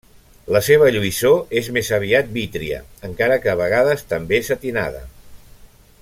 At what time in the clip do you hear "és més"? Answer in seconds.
1.61-1.91